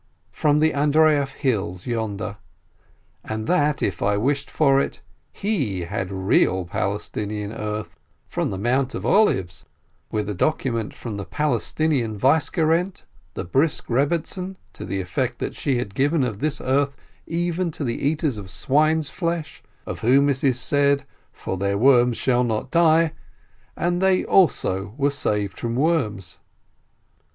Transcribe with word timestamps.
from 0.31 0.57
the 0.57 0.71
Andreiyeff 0.71 1.33
Hills 1.35 1.85
yonder, 1.85 2.37
and 3.23 3.45
that 3.45 3.83
if 3.83 4.01
I 4.01 4.17
wished 4.17 4.49
for 4.49 4.79
it, 4.81 4.99
he 5.31 5.81
had 5.81 6.11
real 6.11 6.65
Palestinian 6.65 7.51
earth, 7.53 7.99
from 8.25 8.49
the 8.49 8.57
Mount 8.57 8.95
of 8.95 9.05
Olives, 9.05 9.63
with 10.09 10.27
a 10.27 10.33
document 10.33 10.95
from 10.95 11.17
the 11.17 11.23
Palestinian 11.23 12.17
vicegerent, 12.17 13.05
the 13.35 13.43
Brisk 13.43 13.91
Rebbetzin, 13.91 14.55
to 14.73 14.85
the 14.85 14.99
effect 15.01 15.37
that 15.37 15.55
she 15.55 15.77
had 15.77 15.93
given 15.93 16.23
of 16.23 16.39
this 16.39 16.59
earth 16.61 16.95
even 17.27 17.69
to 17.69 17.83
the 17.83 18.01
eaters 18.03 18.39
of 18.39 18.49
swine's 18.49 19.11
flesh, 19.11 19.61
of 19.85 19.99
whom 19.99 20.29
it 20.29 20.43
is 20.43 20.59
said, 20.59 21.03
"for 21.31 21.57
their 21.57 21.77
worm 21.77 22.11
shall 22.11 22.43
not 22.43 22.71
die," 22.71 23.13
and 23.77 24.01
they 24.01 24.25
also 24.25 24.95
were 24.97 25.11
saved 25.11 25.59
from 25.59 25.75
worms. 25.75 26.39